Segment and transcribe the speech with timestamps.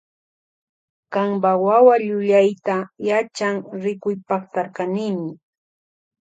[1.13, 5.29] Kanpa wawa llullayta yachan rikuypaktarkanimi.